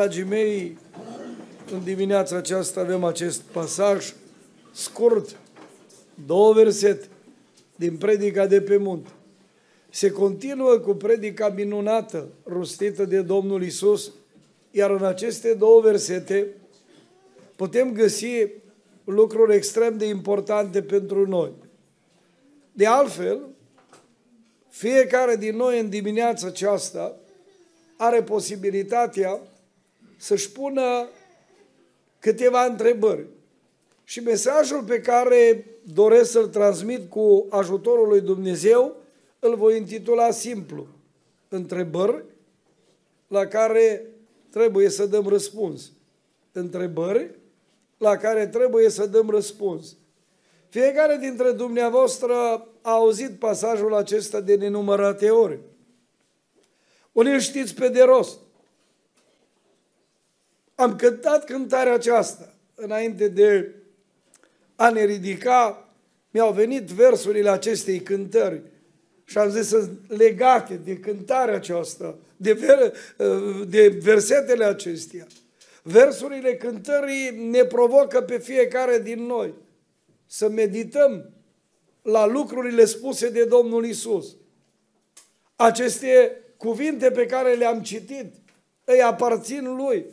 [0.00, 0.78] Dragii mei,
[1.72, 4.14] în dimineața aceasta avem acest pasaj
[4.72, 5.36] scurt,
[6.26, 7.08] două versete
[7.76, 9.10] din predica de pe munte.
[9.90, 14.12] Se continuă cu predica minunată rostită de Domnul Isus,
[14.70, 16.46] iar în aceste două versete
[17.56, 18.46] putem găsi
[19.04, 21.52] lucruri extrem de importante pentru noi.
[22.72, 23.40] De altfel,
[24.68, 27.16] fiecare din noi în dimineața aceasta
[27.96, 29.40] are posibilitatea
[30.20, 31.08] să-și pună
[32.18, 33.26] câteva întrebări.
[34.04, 38.96] Și mesajul pe care doresc să-l transmit cu ajutorul lui Dumnezeu
[39.38, 40.86] îl voi intitula simplu.
[41.48, 42.24] Întrebări
[43.28, 44.06] la care
[44.50, 45.92] trebuie să dăm răspuns.
[46.52, 47.30] Întrebări
[47.98, 49.96] la care trebuie să dăm răspuns.
[50.68, 52.34] Fiecare dintre dumneavoastră
[52.82, 55.58] a auzit pasajul acesta de nenumărate ori.
[57.12, 58.38] Unii știți pe de rost.
[60.80, 63.74] Am cântat cântarea aceasta înainte de
[64.76, 65.88] a ne ridica.
[66.30, 68.62] Mi-au venit versurile acestei cântări
[69.24, 72.92] și am zis să legate de cântarea aceasta, de, ver,
[73.66, 75.26] de versetele acestea.
[75.82, 79.54] Versurile cântării ne provocă pe fiecare din noi
[80.26, 81.30] să medităm
[82.02, 84.36] la lucrurile spuse de Domnul Isus.
[85.56, 88.34] Aceste cuvinte pe care le-am citit
[88.84, 90.06] îi aparțin lui.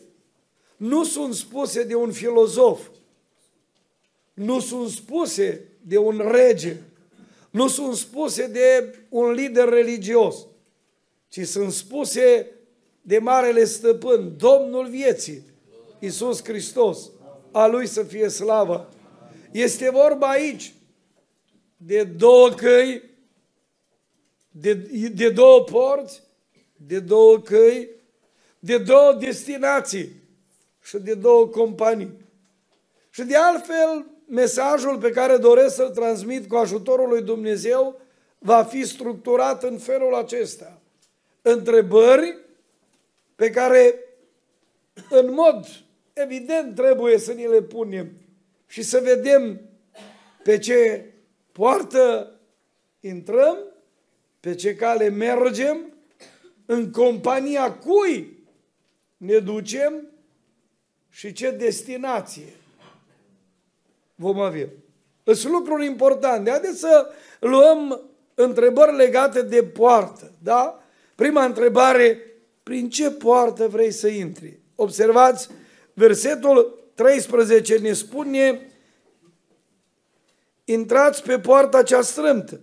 [0.77, 2.87] Nu sunt spuse de un filozof,
[4.33, 6.81] nu sunt spuse de un rege,
[7.49, 10.35] nu sunt spuse de un lider religios,
[11.29, 12.51] ci sunt spuse
[13.01, 15.43] de Marele Stăpân, Domnul vieții,
[15.99, 17.09] Iisus Hristos,
[17.51, 18.93] a Lui să fie slavă.
[19.51, 20.73] Este vorba aici
[21.77, 23.03] de două căi,
[24.51, 24.73] de,
[25.13, 26.21] de două porți,
[26.75, 27.89] de două căi,
[28.59, 30.16] de două destinații
[30.87, 32.11] și de două companii.
[33.09, 37.99] Și de altfel, mesajul pe care doresc să-l transmit cu ajutorul lui Dumnezeu
[38.37, 40.81] va fi structurat în felul acesta.
[41.41, 42.37] Întrebări
[43.35, 43.99] pe care
[45.09, 45.67] în mod
[46.13, 48.11] evident trebuie să ni le punem
[48.67, 49.61] și să vedem
[50.43, 51.11] pe ce
[51.51, 52.31] poartă
[52.99, 53.57] intrăm,
[54.39, 55.93] pe ce cale mergem,
[56.65, 58.45] în compania cui
[59.17, 60.07] ne ducem
[61.17, 62.53] și ce destinație
[64.15, 64.67] vom avea.
[65.23, 66.49] Sunt lucruri importante.
[66.49, 68.01] Haideți să luăm
[68.33, 70.31] întrebări legate de poartă.
[70.43, 70.83] Da?
[71.15, 72.19] Prima întrebare,
[72.63, 74.59] prin ce poartă vrei să intri?
[74.75, 75.49] Observați,
[75.93, 78.71] versetul 13 ne spune,
[80.63, 82.59] intrați pe poarta cea strâmtă.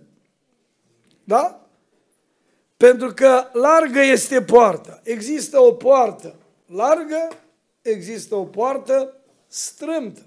[1.23, 1.67] Da?
[2.77, 5.01] Pentru că largă este poarta.
[5.03, 6.35] Există o poartă
[6.65, 7.44] largă,
[7.91, 10.21] există o poartă strâmtă.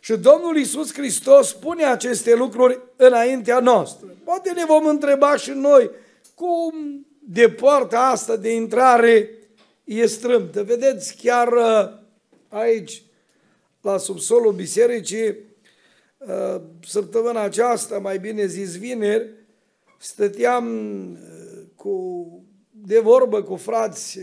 [0.00, 4.06] Și Domnul Iisus Hristos spune aceste lucruri înaintea noastră.
[4.24, 5.90] Poate ne vom întreba și noi
[6.34, 9.30] cum de poarta asta de intrare
[9.84, 10.62] e strâmtă.
[10.62, 11.98] Vedeți, chiar uh,
[12.48, 13.02] aici,
[13.80, 15.36] la subsolul bisericii,
[16.18, 19.28] uh, săptămâna aceasta, mai bine zis vineri,
[19.98, 20.66] stăteam
[21.12, 22.26] uh, cu,
[22.70, 24.18] de vorbă cu frați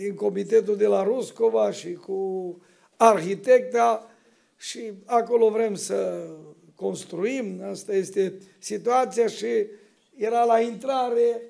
[0.00, 2.60] din comitetul de la Ruscova și cu
[2.96, 4.10] arhitecta
[4.56, 6.26] și acolo vrem să
[6.74, 9.46] construim, asta este situația și
[10.16, 11.42] era la intrare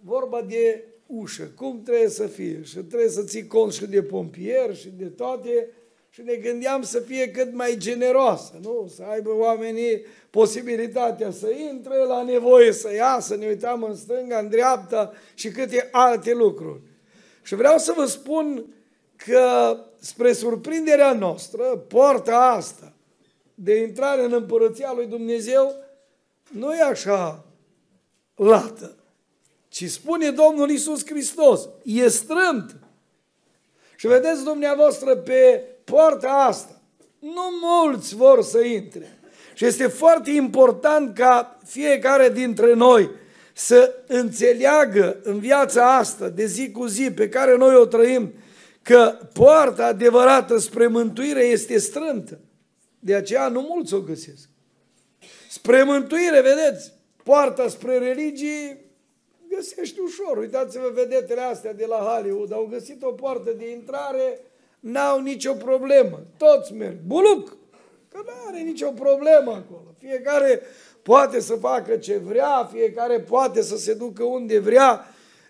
[0.00, 4.76] vorba de ușă, cum trebuie să fie și trebuie să ții cont și de pompier
[4.76, 5.68] și de toate
[6.10, 8.90] și ne gândeam să fie cât mai generoasă, nu?
[8.94, 14.48] Să aibă oamenii posibilitatea să intre, la nevoie să iasă, ne uitam în stânga, în
[14.48, 16.80] dreapta și câte alte lucruri.
[17.48, 18.64] Și vreau să vă spun
[19.16, 22.92] că, spre surprinderea noastră, poarta asta
[23.54, 25.74] de intrare în împărăția lui Dumnezeu
[26.50, 27.44] nu e așa
[28.34, 28.96] lată,
[29.68, 32.76] ci spune Domnul Isus Hristos, e strâmt.
[33.96, 36.80] Și vedeți dumneavoastră pe poarta asta,
[37.18, 39.18] nu mulți vor să intre.
[39.54, 43.10] Și este foarte important ca fiecare dintre noi
[43.58, 48.32] să înțeleagă în viața asta de zi cu zi pe care noi o trăim,
[48.82, 52.38] că poarta adevărată spre mântuire este strântă.
[52.98, 54.48] De aceea nu mulți o găsesc.
[55.50, 58.84] Spre mântuire, vedeți, poarta spre religie
[59.48, 60.36] găsești ușor.
[60.36, 64.40] Uitați-vă vedetele astea de la Hollywood, au găsit o poartă de intrare,
[64.80, 66.20] n-au nicio problemă.
[66.36, 66.96] Toți merg.
[67.06, 67.56] Buluc!
[68.12, 69.94] Că nu are nicio problemă acolo.
[69.98, 70.60] Fiecare
[71.08, 75.04] poate să facă ce vrea, fiecare poate să se ducă unde vrea.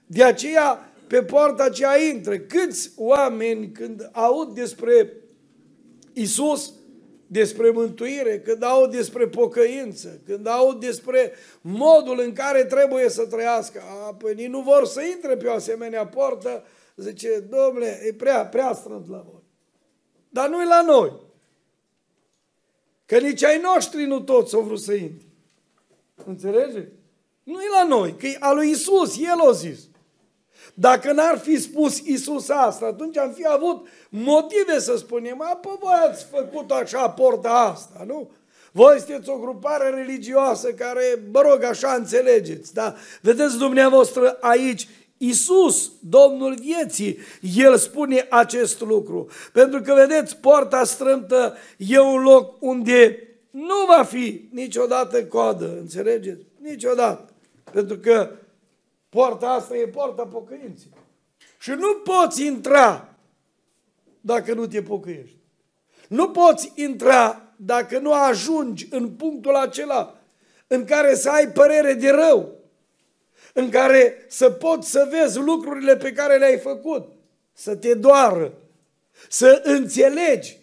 [0.07, 2.39] De aceea pe poarta aceea intră.
[2.39, 5.13] Câți oameni când aud despre
[6.13, 6.73] Isus,
[7.27, 13.83] despre mântuire, când aud despre pocăință, când aud despre modul în care trebuie să trăiască,
[14.07, 16.65] a, păi nu vor să intre pe o asemenea poartă,
[16.97, 19.43] zice, domnule, e prea, prea strânt la voi.
[20.29, 21.13] Dar nu e la noi.
[23.07, 25.28] Că nici ai noștri nu toți au vrut să intre.
[26.29, 26.89] Înțelegeți?
[27.43, 29.79] Nu e la noi, că e a lui Isus, El o zis.
[30.75, 35.77] Dacă n-ar fi spus Isus asta, atunci am fi avut motive să spunem, a, pă,
[35.81, 38.31] voi ați făcut așa porta asta, nu?
[38.73, 42.95] Voi sunteți o grupare religioasă care, mă rog, așa înțelegeți, da?
[43.21, 44.89] Vedeți dumneavoastră aici,
[45.19, 47.19] Isus, Domnul vieții,
[47.57, 49.29] El spune acest lucru.
[49.53, 53.28] Pentru că, vedeți, poarta strâmtă e un loc unde
[53.59, 56.43] nu va fi niciodată coadă, înțelegeți?
[56.61, 57.33] Niciodată.
[57.73, 58.31] Pentru că
[59.09, 60.91] poarta asta e poarta pocăinței.
[61.59, 63.15] Și nu poți intra
[64.21, 65.37] dacă nu te pocăiești.
[66.09, 70.19] Nu poți intra dacă nu ajungi în punctul acela
[70.67, 72.57] în care să ai părere de rău,
[73.53, 77.13] în care să poți să vezi lucrurile pe care le-ai făcut,
[77.53, 78.53] să te doară,
[79.29, 80.59] să înțelegi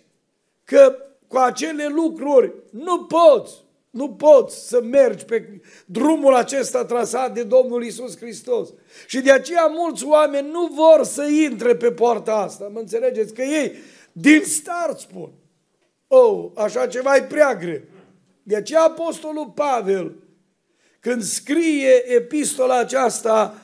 [0.64, 3.64] că cu acele lucruri nu poți
[3.96, 8.70] nu poți să mergi pe drumul acesta trasat de Domnul Isus Hristos.
[9.08, 12.70] Și de aceea mulți oameni nu vor să intre pe poarta asta.
[12.74, 13.34] Mă înțelegeți?
[13.34, 13.72] Că ei
[14.12, 15.32] din start spun.
[16.08, 17.82] Oh, așa ceva e prea greu.
[18.44, 20.16] De aceea Apostolul Pavel,
[21.00, 23.62] când scrie epistola aceasta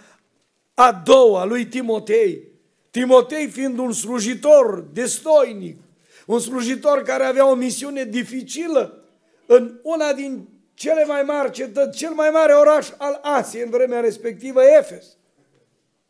[0.74, 2.48] a doua lui Timotei,
[2.92, 5.78] Timotei fiind un slujitor destoinic,
[6.26, 9.04] un slujitor care avea o misiune dificilă,
[9.46, 14.00] în una din cele mai mari cetăți, cel mai mare oraș al Asiei în vremea
[14.00, 15.06] respectivă, Efes.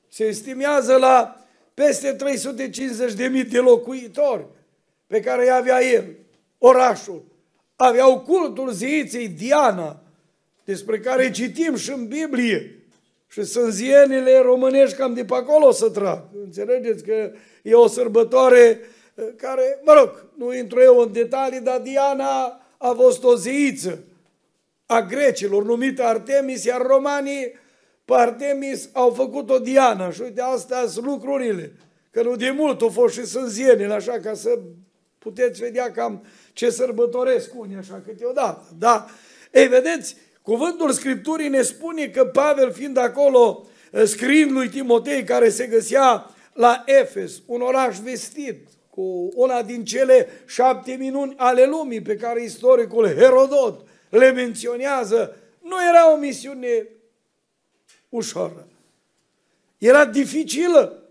[0.07, 4.45] Se estimează la peste 350.000 de locuitori
[5.07, 6.05] pe care îi avea el,
[6.57, 7.23] orașul.
[7.75, 10.03] Aveau cultul zeiței Diana,
[10.63, 12.75] despre care citim și în Biblie.
[13.27, 16.23] Și sânzienile românești cam de pe acolo să trag.
[16.43, 17.31] Înțelegeți că
[17.63, 18.77] e o sărbătoare eh,
[19.35, 24.03] care, mă rog, nu intru eu în detalii, dar Diana a fost o zeiță
[24.85, 27.59] a grecilor numită Artemis, iar romanii
[28.05, 30.11] pe Artemis au făcut o Diana.
[30.11, 31.73] Și uite, astea sunt lucrurile.
[32.11, 34.59] Că nu de mult au fost și sânzienile, așa ca să
[35.17, 38.63] puteți vedea cam ce sărbătoresc unii așa câteodată.
[38.77, 39.05] Da?
[39.51, 43.67] Ei, vedeți, cuvântul Scripturii ne spune că Pavel fiind acolo,
[44.03, 50.27] scriind lui Timotei, care se găsea la Efes, un oraș vestit, cu una din cele
[50.45, 56.87] șapte minuni ale lumii pe care istoricul Herodot le menționează, nu era o misiune
[58.09, 58.67] ușoară.
[59.77, 61.03] Era dificilă.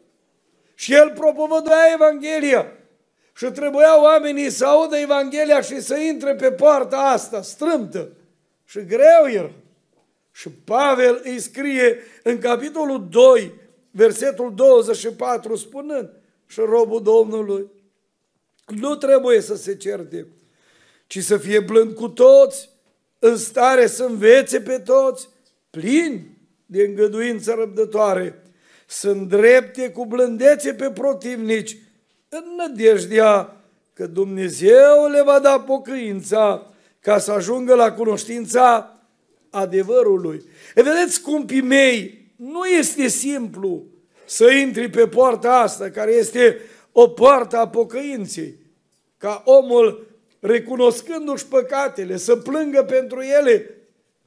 [0.74, 2.72] Și el propovăduia Evanghelia.
[3.36, 8.12] Și trebuia oamenii să audă Evanghelia și să intre pe poarta asta strâmtă.
[8.64, 9.52] Și greu era.
[10.32, 13.54] Și Pavel îi scrie în capitolul 2,
[13.90, 16.10] versetul 24, spunând,
[16.50, 17.66] și robul Domnului
[18.66, 20.26] nu trebuie să se certe,
[21.06, 22.70] ci să fie blând cu toți,
[23.18, 25.28] în stare să învețe pe toți,
[25.70, 28.42] plini de îngăduință răbdătoare,
[28.86, 31.76] să îndrepte cu blândețe pe protivnici,
[32.28, 33.56] în nădejdea
[33.92, 38.98] că Dumnezeu le va da pocăința ca să ajungă la cunoștința
[39.50, 40.44] adevărului.
[40.74, 43.84] E vedeți, scumpii mei, nu este simplu
[44.30, 46.60] să intri pe poarta asta, care este
[46.92, 48.54] o poartă a pocăinței,
[49.18, 50.06] ca omul,
[50.40, 53.74] recunoscându-și păcatele, să plângă pentru ele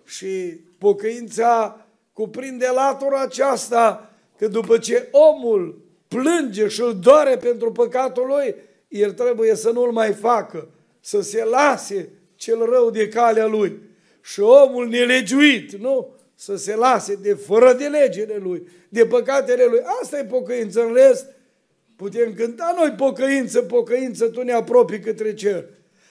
[0.06, 8.28] și pocăința cuprinde latura aceasta că după ce omul plânge și îl doare pentru păcatul
[8.28, 8.56] lui,
[8.88, 10.68] el trebuie să nu-l mai facă,
[11.00, 13.80] să se lase cel rău de calea lui.
[14.22, 16.16] Și omul nelegiuit, nu?
[16.36, 19.80] Să se lase de fără de legile lui, de păcatele lui.
[20.02, 20.82] Asta e pocăință.
[20.82, 21.25] În rest,
[21.96, 25.66] Putem cânta noi pocăință, pocăință, tu ne apropii către cer.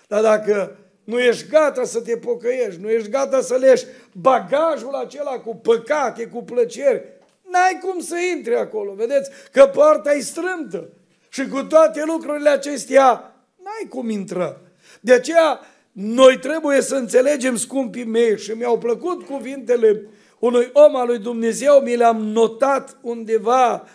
[0.09, 5.39] Dar dacă nu ești gata să te pocăiești, nu ești gata să leși bagajul acela
[5.39, 7.05] cu păcate, cu plăceri,
[7.51, 8.93] n-ai cum să intri acolo.
[8.93, 10.89] Vedeți că poarta e strâmtă
[11.29, 14.61] și cu toate lucrurile acestea n-ai cum intra.
[15.01, 15.61] De aceea
[15.93, 20.07] noi trebuie să înțelegem, scumpii mei, și mi-au plăcut cuvintele
[20.39, 23.87] unui om al lui Dumnezeu, mi le-am notat undeva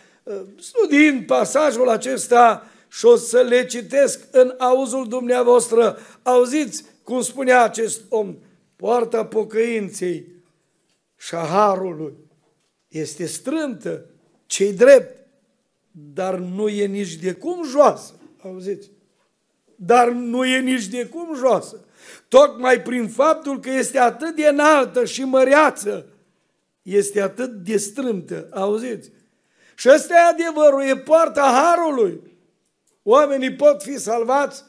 [0.59, 5.97] studiind pasajul acesta și o să le citesc în auzul dumneavoastră.
[6.23, 8.35] Auziți cum spunea acest om,
[8.75, 10.27] poarta pocăinței
[11.17, 12.13] și a harului
[12.87, 14.05] este strântă
[14.45, 15.27] cei drept,
[15.91, 18.13] dar nu e nici de cum joasă.
[18.43, 18.91] Auziți?
[19.75, 21.85] Dar nu e nici de cum joasă.
[22.27, 26.05] Tocmai prin faptul că este atât de înaltă și măreață,
[26.81, 28.47] este atât de strâmtă.
[28.53, 29.11] Auziți?
[29.75, 32.21] Și ăsta e adevărul, e poarta Harului.
[33.03, 34.63] Oamenii pot fi salvați,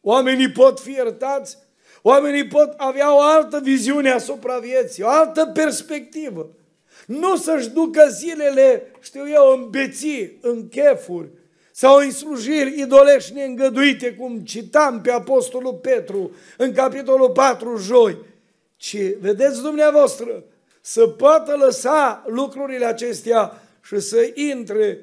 [0.00, 1.58] oamenii pot fi iertați,
[2.02, 6.50] oamenii pot avea o altă viziune asupra vieții, o altă perspectivă.
[7.06, 11.28] Nu să-și ducă zilele, știu eu, în beții, în chefuri,
[11.78, 18.16] sau în slujiri idolești neîngăduite, cum citam pe Apostolul Petru în capitolul 4 joi,
[18.76, 20.44] ci, vedeți dumneavoastră,
[20.80, 25.00] să poată lăsa lucrurile acestea și să intre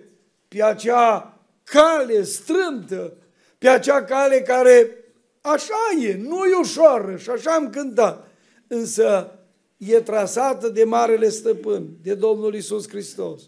[0.47, 3.13] pe acea cale strâmtă,
[3.57, 4.89] pe acea cale care
[5.41, 8.27] așa e, nu e ușoară și așa am cântat,
[8.67, 9.39] însă
[9.77, 13.41] e trasată de Marele Stăpân, de Domnul Isus Hristos.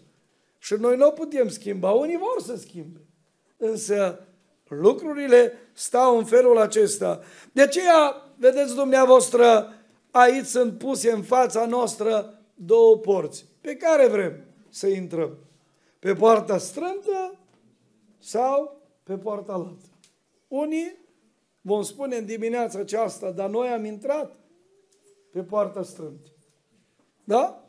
[0.58, 3.00] Și noi nu o putem schimba, unii vor să schimbe,
[3.58, 4.26] însă
[4.68, 7.20] lucrurile stau în felul acesta.
[7.52, 9.72] De aceea, vedeți dumneavoastră,
[10.10, 13.46] aici sunt puse în fața noastră două porți.
[13.60, 15.38] Pe care vrem să intrăm?
[15.98, 17.38] Pe poarta strântă
[18.18, 19.88] sau pe poarta altă?
[20.48, 20.96] Unii
[21.60, 24.34] vom spune în dimineața aceasta, dar noi am intrat
[25.30, 26.30] pe poarta strântă.
[27.24, 27.64] Da?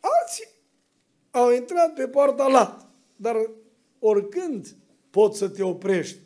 [0.00, 0.48] Alții
[1.30, 3.50] au intrat pe poarta lată, dar
[4.04, 4.76] oricând
[5.10, 6.18] poți să te oprești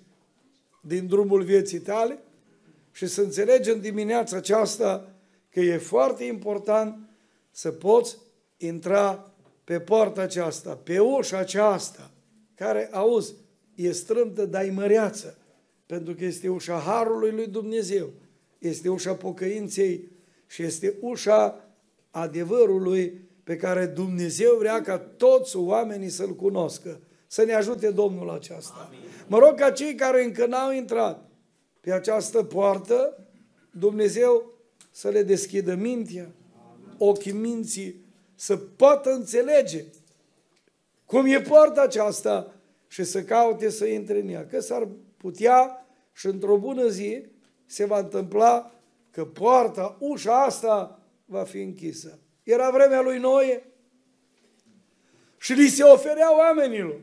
[0.80, 2.18] din drumul vieții tale
[2.92, 5.12] și să înțelegi în dimineața aceasta
[5.50, 6.98] că e foarte important
[7.50, 8.16] să poți
[8.56, 9.32] intra
[9.64, 12.10] pe poarta aceasta, pe ușa aceasta,
[12.54, 13.34] care, auzi,
[13.74, 15.38] e strâmtă, dar e măreață,
[15.86, 18.12] pentru că este ușa Harului lui Dumnezeu,
[18.58, 20.08] este ușa pocăinței
[20.46, 21.68] și este ușa
[22.10, 27.00] adevărului pe care Dumnezeu vrea ca toți oamenii să-L cunoscă.
[27.26, 28.86] Să ne ajute Domnul aceasta.
[28.86, 29.00] Amin.
[29.26, 31.28] Mă rog ca cei care încă n-au intrat
[31.80, 33.26] pe această poartă,
[33.70, 34.52] Dumnezeu
[34.90, 36.30] să le deschidă mintea,
[36.98, 38.04] ochii minții,
[38.34, 39.84] să poată înțelege
[41.04, 42.54] cum e poarta aceasta
[42.88, 44.46] și să caute să intre în ea.
[44.46, 47.26] Că s-ar putea și într-o bună zi
[47.66, 48.74] se va întâmpla
[49.10, 52.18] că poarta, ușa asta va fi închisă.
[52.42, 53.64] Era vremea lui Noe
[55.38, 57.00] și li se oferea oamenilor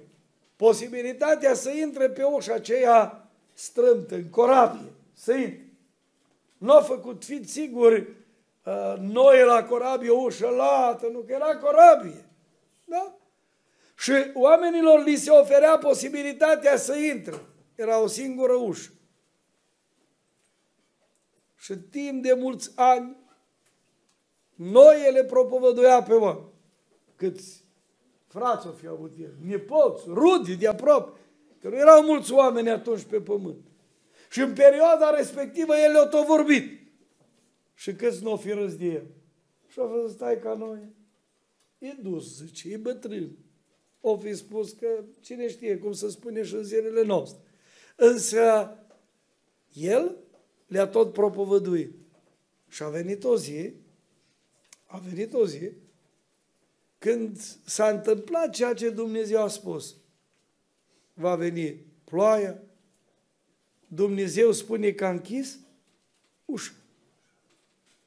[0.56, 5.72] posibilitatea să intre pe ușa aceea strâmtă, în corabie, să intre.
[6.58, 8.08] Nu a făcut, fiți siguri,
[8.66, 12.26] uh, noi la corabie o ușă lată, nu, că era corabie.
[12.86, 13.16] Da?
[13.98, 17.40] Și oamenilor li se oferea posibilitatea să intre.
[17.76, 18.92] Era o singură ușă.
[21.56, 23.18] Și timp de mulți ani,
[24.56, 26.46] noi le propovăduia pe oameni.
[27.16, 27.63] Câți
[28.34, 31.20] frați o fi avut el, nepoți, rudi de aproape,
[31.60, 33.66] că nu erau mulți oameni atunci pe pământ.
[34.30, 36.82] Și în perioada respectivă el le-a tot vorbit.
[37.74, 39.06] Și câți nu o fi râs de el.
[39.68, 40.80] Și a fost, stai ca noi.
[41.78, 43.38] E dus, zice, e bătrân.
[44.02, 47.42] O fi spus că cine știe cum să spune și în zilele noastre.
[47.96, 48.76] Însă
[49.74, 50.16] el
[50.68, 51.96] le-a tot propovăduit.
[52.68, 53.74] Și a venit o zi,
[54.86, 55.72] a venit o zi,
[57.04, 59.96] când s-a întâmplat ceea ce Dumnezeu a spus.
[61.14, 62.62] Va veni ploaia,
[63.88, 65.60] Dumnezeu spune că a închis
[66.46, 66.72] ușa.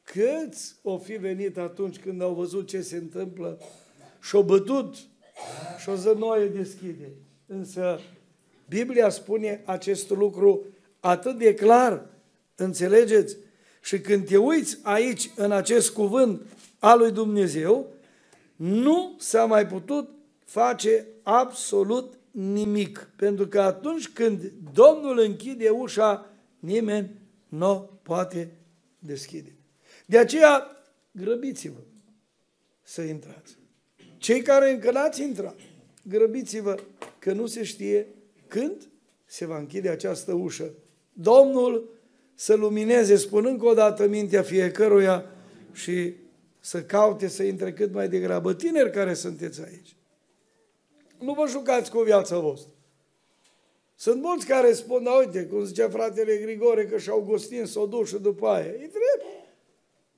[0.02, 3.58] Câți o fi venit atunci când au văzut ce se întâmplă
[4.20, 4.96] și-au bătut
[5.78, 7.10] și o zănoaie deschide.
[7.46, 8.00] Însă
[8.68, 10.64] Biblia spune acest lucru
[11.00, 12.06] atât de clar,
[12.54, 13.36] înțelegeți?
[13.82, 16.40] Și când te uiți aici în acest cuvânt
[16.78, 17.94] al lui Dumnezeu,
[18.56, 20.10] nu s-a mai putut
[20.44, 23.10] face absolut nimic.
[23.16, 27.10] Pentru că atunci când Domnul închide ușa, nimeni
[27.48, 28.50] nu poate
[28.98, 29.56] deschide.
[30.06, 30.66] De aceea,
[31.10, 31.80] grăbiți-vă
[32.82, 33.56] să intrați.
[34.18, 35.58] Cei care încă n-ați intrat,
[36.02, 36.74] grăbiți-vă
[37.18, 38.06] că nu se știe
[38.46, 38.88] când
[39.24, 40.72] se va închide această ușă.
[41.12, 41.90] Domnul
[42.34, 45.24] să lumineze, spun încă o dată mintea fiecăruia
[45.72, 46.14] și
[46.66, 48.54] să caute să intre cât mai degrabă.
[48.54, 49.96] Tineri care sunteți aici,
[51.18, 52.70] nu vă jucați cu viața voastră.
[53.94, 58.06] Sunt mulți care spun, da, uite, cum zicea fratele Grigore, că și Augustin s-o duc
[58.06, 58.66] și după aia.
[58.66, 59.24] E drept.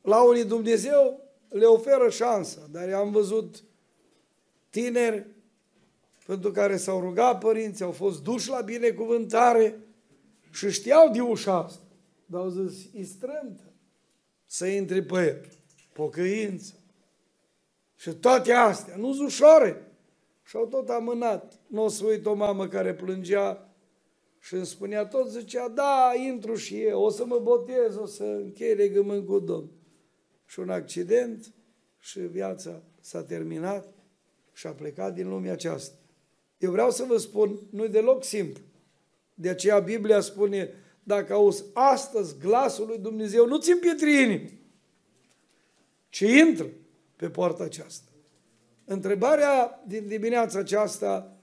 [0.02, 3.64] La unii Dumnezeu le oferă șansa, dar am văzut
[4.70, 5.26] tineri
[6.26, 9.80] pentru care s-au rugat părinții, au fost duși la binecuvântare
[10.50, 11.84] și știau de ușa asta.
[12.26, 13.72] Dar au zis, e strântă
[14.46, 15.57] să intri pe el.
[15.98, 16.74] Pocăință.
[17.96, 19.92] Și toate astea, nu ușoare.
[20.44, 21.60] Și au tot amânat.
[21.66, 23.74] Nu o să uit o mamă care plângea
[24.38, 28.22] și îmi spunea tot, zicea, da, intru și eu, o să mă botez, o să
[28.22, 29.72] închei legământ cu Domnul.
[30.46, 31.52] Și un accident
[31.98, 33.94] și viața s-a terminat
[34.52, 35.96] și a plecat din lumea aceasta.
[36.58, 38.62] Eu vreau să vă spun, nu e deloc simplu.
[39.34, 44.57] De aceea Biblia spune, dacă auzi astăzi glasul lui Dumnezeu, nu ți împietri inimi,
[46.08, 46.66] ci intră
[47.16, 48.10] pe poarta aceasta.
[48.84, 51.38] Întrebarea din dimineața aceasta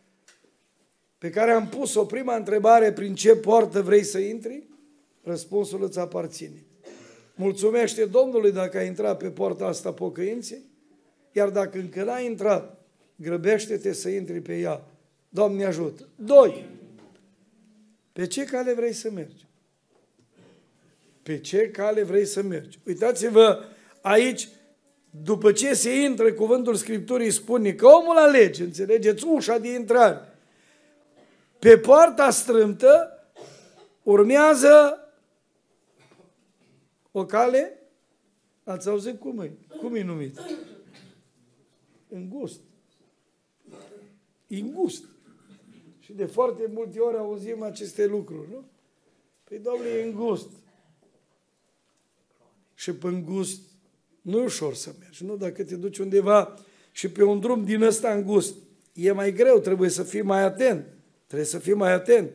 [1.17, 4.67] pe care am pus-o, prima întrebare, prin ce poartă vrei să intri?
[5.23, 6.65] Răspunsul îți aparține.
[7.35, 10.61] Mulțumește Domnului dacă ai intrat pe poarta asta pocăinței,
[11.31, 14.85] iar dacă încă n-ai intrat, grăbește-te să intri pe ea.
[15.29, 16.07] Doamne ajută.
[16.15, 16.65] Doi,
[18.13, 19.45] pe ce cale vrei să mergi?
[21.23, 22.79] Pe ce cale vrei să mergi?
[22.85, 23.63] Uitați-vă
[24.05, 24.49] aici,
[25.09, 30.19] după ce se intră, cuvântul Scripturii spune că omul alege, înțelegeți, ușa de intrare.
[31.59, 33.09] Pe poarta strâmtă
[34.03, 34.99] urmează
[37.11, 37.79] o cale,
[38.63, 39.51] ați auzit cum e?
[39.79, 40.39] Cum e numit?
[42.07, 42.59] Îngust.
[44.47, 45.03] Îngust.
[45.99, 48.63] Și de foarte multe ori auzim aceste lucruri, nu?
[49.43, 50.49] Păi, Doamne, e îngust.
[52.73, 53.74] Și pe îngust
[54.25, 55.35] nu e ușor să mergi, nu?
[55.35, 56.53] Dacă te duci undeva
[56.91, 58.55] și pe un drum din ăsta îngust,
[58.93, 60.85] e mai greu, trebuie să fii mai atent.
[61.25, 62.31] Trebuie să fii mai atent.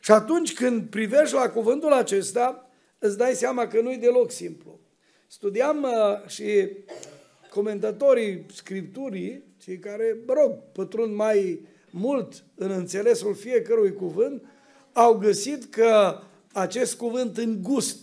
[0.00, 4.80] Și atunci când privești la cuvântul acesta, îți dai seama că nu e deloc simplu.
[5.26, 6.68] Studiam uh, și
[7.50, 14.42] comentatorii Scripturii, cei care, mă rog, pătrund mai mult în înțelesul fiecărui cuvânt,
[14.92, 16.20] au găsit că
[16.52, 17.98] acest cuvânt îngust,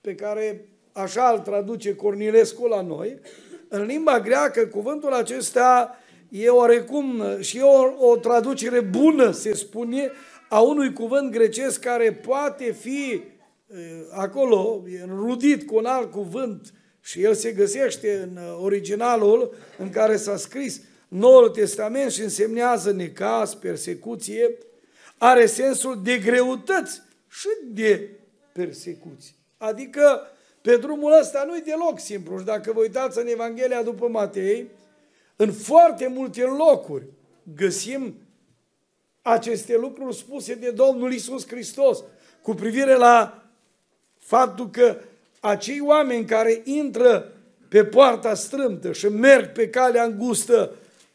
[0.00, 3.20] pe care așa îl traduce Cornilescu la noi,
[3.68, 5.98] în limba greacă cuvântul acesta
[6.28, 10.10] e oarecum și e o, o traducere bună, se spune,
[10.48, 13.22] a unui cuvânt grecesc care poate fi
[14.10, 20.36] acolo, înrudit cu un alt cuvânt și el se găsește în originalul în care s-a
[20.36, 24.58] scris Noul Testament și însemnează necaz, persecuție,
[25.18, 28.10] are sensul de greutăți și de
[28.52, 29.34] persecuție.
[29.56, 30.20] Adică
[30.64, 32.38] pe drumul ăsta nu-i deloc simplu.
[32.38, 34.70] Și dacă vă uitați în Evanghelia după Matei,
[35.36, 37.04] în foarte multe locuri
[37.56, 38.14] găsim
[39.22, 42.04] aceste lucruri spuse de Domnul Isus Hristos
[42.42, 43.42] cu privire la
[44.18, 44.96] faptul că
[45.40, 47.32] acei oameni care intră
[47.68, 50.74] pe poarta strâmtă și merg pe calea îngustă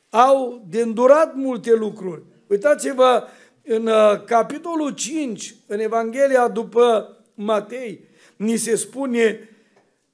[0.09, 2.21] au de îndurat multe lucruri.
[2.47, 3.27] Uitați-vă
[3.63, 8.07] în uh, capitolul 5, în Evanghelia după Matei,
[8.39, 9.49] ni se spune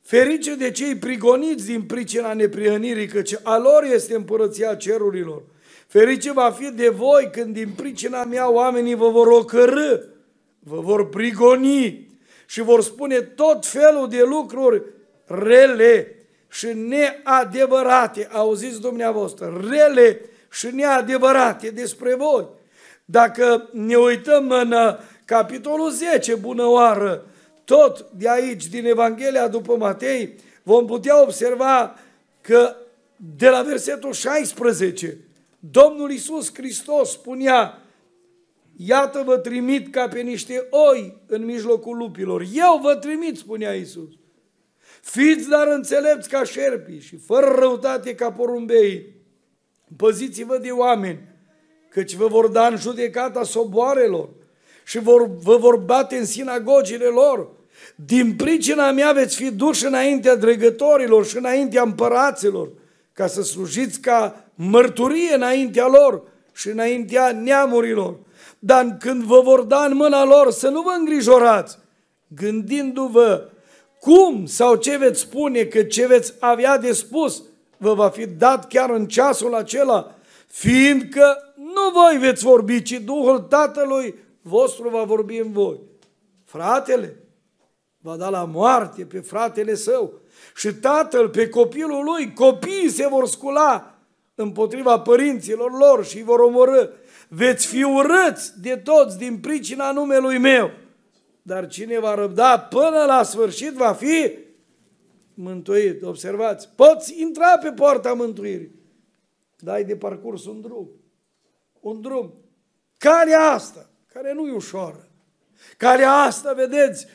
[0.02, 5.44] Ferice de cei prigoniți din pricina neprihănirii, căci a lor este împărăția cerurilor.
[5.88, 9.98] Ferice va fi de voi când din pricina mea oamenii vă vor ocărâ,
[10.60, 12.10] vă vor prigoni
[12.46, 14.84] și vor spune tot felul de lucruri
[15.26, 16.16] rele
[16.50, 18.28] și neadevărate.
[18.32, 22.48] Auziți dumneavoastră, rele și neadevărate despre voi.
[23.06, 27.26] Dacă ne uităm în uh, capitolul 10, bună oară,
[27.66, 31.96] tot de aici, din Evanghelia după Matei, vom putea observa
[32.42, 32.76] că
[33.38, 35.18] de la versetul 16,
[35.60, 37.80] Domnul Isus Hristos spunea,
[38.78, 42.46] Iată vă trimit ca pe niște oi în mijlocul lupilor.
[42.54, 44.10] Eu vă trimit, spunea Isus.
[45.02, 49.14] Fiți dar înțelepți ca șerpii și fără răutate ca porumbei.
[49.98, 51.22] Păziți-vă de oameni,
[51.90, 54.30] căci vă vor da în judecata soboarelor
[54.86, 57.48] și vor, vă vor bate în sinagogile lor.
[57.96, 62.70] Din pricina mea veți fi duși înaintea dregătorilor și înaintea împăraților,
[63.14, 66.22] ca să slujiți ca mărturie înaintea lor
[66.54, 68.16] și înaintea neamurilor.
[68.60, 71.78] Dar când vă vor da în mâna lor, să nu vă îngrijorați,
[72.28, 73.50] gândindu-vă
[74.00, 77.44] cum sau ce veți spune, că ce veți avea de spus
[77.78, 80.16] vă va fi dat chiar în ceasul acela,
[80.48, 84.16] fiindcă nu voi veți vorbi, ci Duhul Tatălui
[84.48, 85.80] vostru va vorbi în voi.
[86.44, 87.18] Fratele
[87.98, 90.14] va da la moarte pe fratele său
[90.56, 93.96] și tatăl pe copilul lui, copiii se vor scula
[94.36, 96.88] împotriva părinților lor și îi vor omorâ.
[97.28, 100.72] Veți fi urâți de toți din pricina numelui meu.
[101.42, 104.32] Dar cine va răbda până la sfârșit va fi
[105.34, 106.04] mântuit.
[106.04, 108.76] Observați, poți intra pe poarta mântuirii.
[109.60, 110.90] Dai de parcurs un drum.
[111.80, 112.34] Un drum.
[112.98, 115.08] Calea asta, care nu e ușoară.
[115.78, 117.06] Calea asta, vedeți,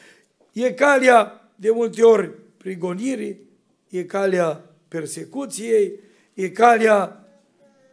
[0.53, 3.41] e calea de multe ori prigonirii,
[3.89, 6.01] e calea persecuției,
[6.35, 7.29] E calea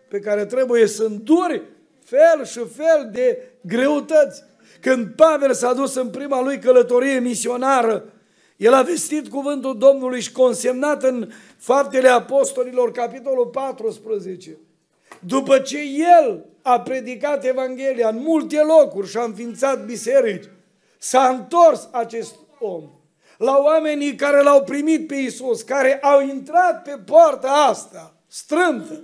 [0.08, 1.62] pe care trebuie să înduri
[2.04, 4.44] fel și fel de greutăți.
[4.82, 8.14] Când Pavel s-a dus în prima lui călătorie misionară,
[8.58, 14.58] el a vestit cuvântul Domnului și consemnat în Faptele Apostolilor, capitolul 14.
[15.28, 15.78] După ce
[16.18, 20.50] el a predicat Evanghelia în multe locuri și a înființat biserici,
[20.98, 22.84] s-a întors acest om
[23.38, 29.02] la oamenii care l-au primit pe Isus, care au intrat pe poarta asta, strântă,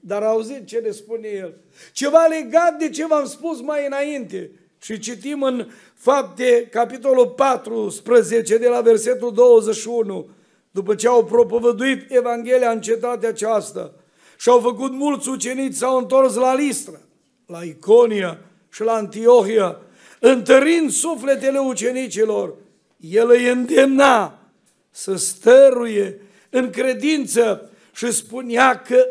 [0.00, 1.54] dar auzit ce le spune el.
[1.92, 4.50] Ceva legat de ce v-am spus mai înainte.
[4.82, 10.28] Și citim în fapte, capitolul 14, de la versetul 21,
[10.70, 13.92] după ce au propovăduit Evanghelia în cetatea aceasta
[14.44, 17.00] și au făcut mulți ucenici, s-au întors la Listra,
[17.46, 18.38] la Iconia
[18.72, 19.80] și la Antiohia,
[20.20, 22.54] întărind sufletele ucenicilor,
[22.96, 24.38] el îi îndemna
[24.90, 29.06] să stăruie în credință și spunea că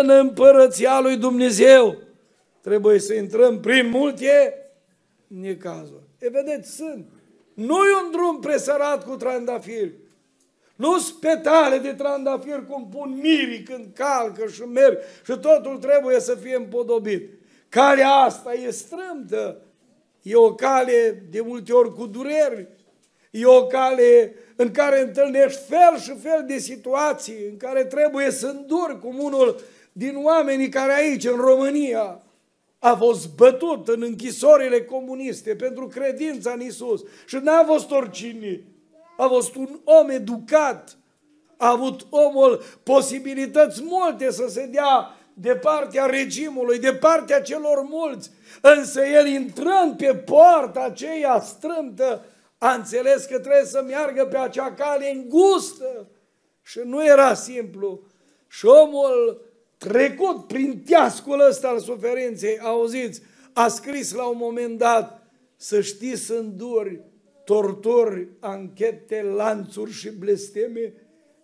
[0.00, 1.98] în împărăția lui Dumnezeu
[2.60, 4.54] trebuie să intrăm prin multe
[5.26, 6.02] necazuri.
[6.18, 7.06] E vedeți, sunt.
[7.54, 9.92] Nu e un drum presărat cu trandafiri.
[10.76, 16.34] Nu spetale de trandafiri cum pun mirii când calcă și merg și totul trebuie să
[16.34, 17.30] fie împodobit.
[17.68, 19.60] Calea asta e strâmtă.
[20.22, 22.68] E o cale de multe ori cu dureri.
[23.30, 28.46] E o cale în care întâlnești fel și fel de situații, în care trebuie să
[28.46, 29.60] înduri cum unul
[29.92, 32.22] din oamenii care aici, în România,
[32.78, 37.02] a fost bătut în închisorile comuniste pentru credința în Isus.
[37.26, 38.60] Și n-a fost oricine.
[39.16, 40.98] A fost un om educat.
[41.56, 48.30] A avut omul posibilități multe să se dea de partea regimului, de partea celor mulți.
[48.60, 52.24] Însă el intrând pe poarta aceea strâmtă,
[52.58, 56.08] a înțeles că trebuie să meargă pe acea cale îngustă.
[56.62, 58.00] Și nu era simplu.
[58.48, 59.42] Și omul
[59.78, 63.22] trecut prin teascul ăsta al suferinței, auziți,
[63.52, 67.00] a scris la un moment dat să știi să înduri
[67.44, 70.92] torturi, anchete, lanțuri și blesteme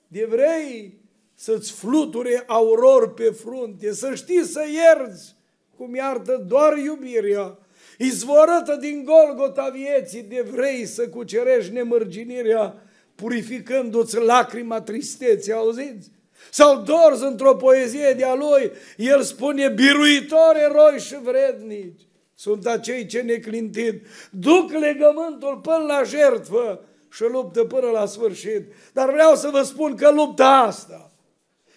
[0.09, 0.99] de vrei
[1.35, 5.35] să-ți fluture auror pe frunte, să știi să ierți
[5.77, 7.59] cum iartă doar iubirea,
[7.99, 12.83] izvorătă din Golgota vieții de vrei să cucerești nemărginirea,
[13.15, 16.11] purificându-ți lacrima tristeții, auziți?
[16.51, 22.01] Sau Dorz într-o poezie de-a lui, el spune, biruitori, eroi și vrednici
[22.41, 26.81] sunt acei ce neclintit duc legământul până la jertfă
[27.13, 28.73] și luptă până la sfârșit.
[28.93, 31.11] Dar vreau să vă spun că lupta asta,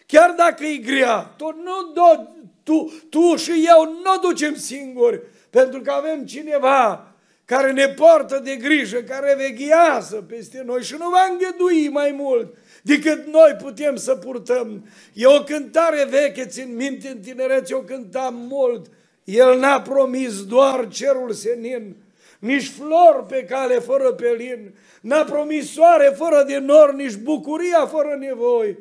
[0.06, 2.24] chiar dacă e grea, tu, nu do,
[2.64, 7.08] tu, tu și eu nu ducem singuri, pentru că avem cineva
[7.46, 12.58] care ne poartă de grijă, care veghează peste noi și nu va îngădui mai mult
[12.82, 14.88] decât noi putem să purtăm.
[15.14, 18.92] E o cântare veche, țin minte în tinerețe, o cântam mult.
[19.24, 21.96] El n-a promis doar cerul senin,
[22.40, 28.16] nici flori pe cale fără pelin, n-a promis soare fără de nor, nici bucuria fără
[28.20, 28.78] nevoi,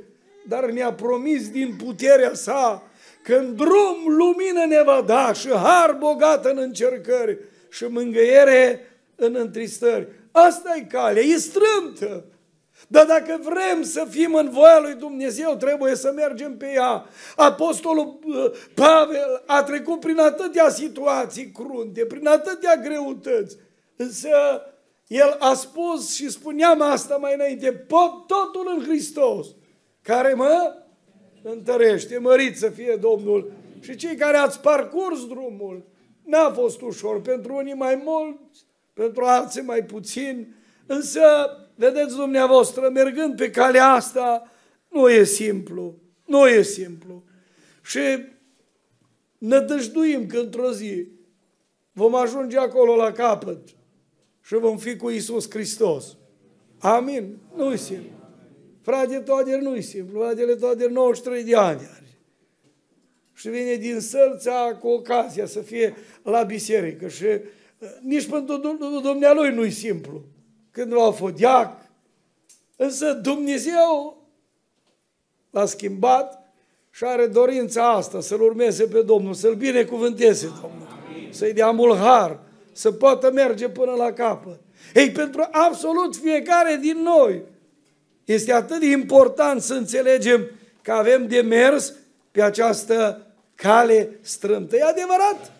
[0.48, 2.82] dar ne-a promis din puterea sa
[3.22, 7.38] că în drum lumină ne va da și har bogat în încercări
[7.70, 8.80] și mângâiere
[9.16, 10.06] în întristări.
[10.30, 12.24] Asta e calea, e strâmtă.
[12.92, 17.04] Dar dacă vrem să fim în voia lui Dumnezeu, trebuie să mergem pe ea.
[17.36, 23.56] Apostolul uh, Pavel a trecut prin atâtea situații crunte, prin atâtea greutăți.
[23.96, 24.28] Însă
[25.06, 29.46] el a spus și spuneam asta mai înainte, pot totul în Hristos,
[30.02, 30.74] care mă
[31.42, 33.52] întărește, mărit să fie Domnul.
[33.80, 35.84] Și cei care ați parcurs drumul,
[36.24, 40.54] n-a fost ușor, pentru unii mai mulți, pentru alții mai puțin,
[40.86, 41.22] însă
[41.74, 44.50] vedeți dumneavoastră, mergând pe calea asta,
[44.88, 45.98] nu e simplu.
[46.26, 47.24] Nu e simplu.
[47.82, 48.00] Și
[49.38, 51.06] ne dăjduim că într-o zi
[51.92, 53.68] vom ajunge acolo la capăt
[54.40, 56.16] și vom fi cu Isus Hristos.
[56.78, 57.38] Amin?
[57.56, 58.10] Nu e simplu.
[58.82, 60.20] Frate Toader nu e simplu.
[60.20, 62.18] Fratele Toader 93 de ani are.
[63.34, 67.08] Și vine din sărța cu ocazia să fie la biserică.
[67.08, 70.24] Și uh, nici pentru dumnealui nu e simplu
[70.72, 71.80] când l-au fodiac.
[72.76, 74.16] Însă Dumnezeu
[75.50, 76.52] l-a schimbat
[76.90, 80.88] și are dorința asta, să-L urmeze pe Domnul, să-L binecuvânteze Domnul,
[81.30, 82.38] să-i dea mult har,
[82.72, 84.60] să poată merge până la capăt.
[84.94, 87.42] Ei, pentru absolut fiecare din noi
[88.24, 90.50] este atât de important să înțelegem
[90.82, 91.94] că avem de mers
[92.30, 94.76] pe această cale strâmtă.
[94.76, 95.52] E adevărat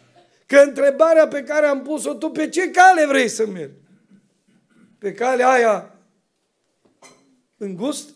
[0.47, 3.82] că întrebarea pe care am pus-o tu, pe ce cale vrei să mergi?
[5.03, 5.95] Pe calea aia
[7.57, 8.09] îngust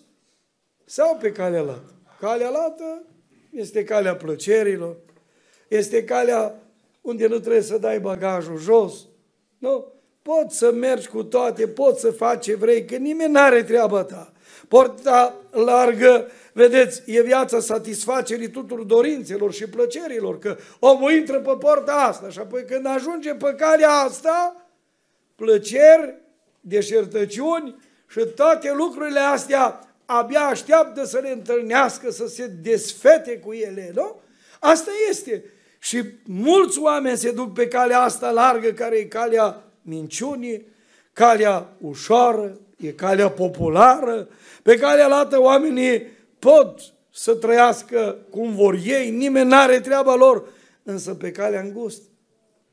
[0.84, 1.92] sau pe calea lată?
[2.20, 3.02] Calea lată
[3.50, 4.96] este calea plăcerilor,
[5.68, 6.54] este calea
[7.00, 8.94] unde nu trebuie să dai bagajul jos,
[9.58, 9.92] nu?
[10.22, 14.04] Poți să mergi cu toate, poți să faci ce vrei, că nimeni nu are treaba
[14.04, 14.32] ta.
[14.68, 21.92] Porta largă, vedeți, e viața satisfacerii tuturor dorințelor și plăcerilor, că omul intră pe porta
[21.92, 24.66] asta și apoi când ajunge pe calea asta,
[25.34, 26.24] plăceri,
[26.68, 27.76] deșertăciuni
[28.08, 34.20] și toate lucrurile astea abia așteaptă să le întâlnească, să se desfete cu ele, nu?
[34.60, 35.44] Asta este.
[35.78, 40.66] Și mulți oameni se duc pe calea asta largă, care e calea minciunii,
[41.12, 44.28] calea ușoară, e calea populară,
[44.62, 46.06] pe calea lată oamenii
[46.38, 46.80] pot
[47.12, 50.48] să trăiască cum vor ei, nimeni n-are treaba lor,
[50.82, 52.02] însă pe calea îngust.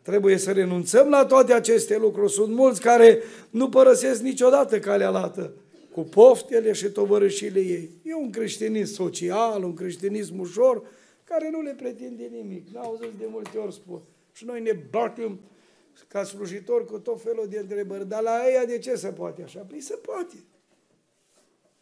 [0.04, 2.32] Trebuie să renunțăm la toate aceste lucruri.
[2.32, 5.54] Sunt mulți care nu părăsesc niciodată calea lată
[5.92, 7.90] cu poftele și tovărășile ei.
[8.04, 10.84] E un creștinism social, un creștinism ușor,
[11.24, 12.68] care nu le pretinde nimic.
[12.68, 14.02] N-au zis de multe ori spun.
[14.32, 15.40] Și noi ne batem
[16.08, 18.08] ca slujitori cu tot felul de întrebări.
[18.08, 19.60] Dar la ea de ce se poate așa?
[19.60, 20.36] Păi se poate.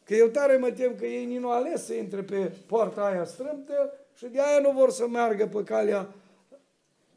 [0.04, 3.94] Că eu tare mă tem că ei nu ales să intre pe poarta aia strâmtă
[4.14, 6.14] și de aia nu vor să meargă pe calea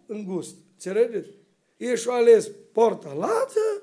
[0.06, 0.56] îngust.
[0.84, 1.28] Înțelegeți?
[1.76, 3.82] Ei și-au ales porta lată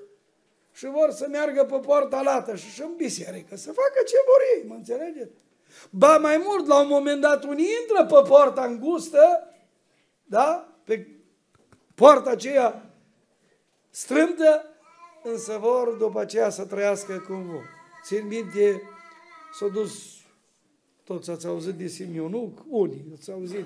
[0.72, 4.42] și vor să meargă pe poarta lată și și în biserică, să facă ce vor
[4.56, 5.32] ei, mă înțelegeți?
[5.90, 9.54] Ba mai mult, la un moment dat, unii intră pe poarta îngustă,
[10.24, 10.76] da?
[10.84, 11.08] Pe
[11.96, 12.96] poarta aceea
[13.90, 14.66] strâmtă,
[15.24, 17.64] însă vor după aceea să trăiască cum vor.
[18.04, 18.82] Țin minte,
[19.54, 19.94] s-a dus,
[21.04, 23.66] toți ați auzit de Simionuc, unii ați auzit,